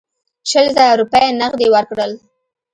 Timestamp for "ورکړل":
1.71-2.11